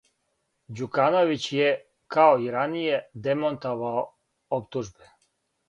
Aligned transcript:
Ђукановић 0.79 1.45
је, 1.59 1.67
као 2.17 2.41
и 2.45 2.49
раније, 2.57 2.97
демантовао 3.29 4.05
оптужбе. 4.61 5.15